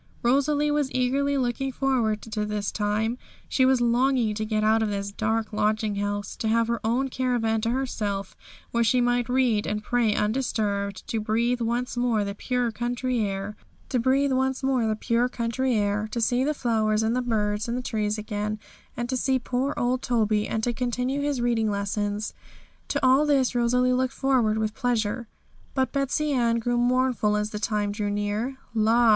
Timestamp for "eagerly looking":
0.93-1.71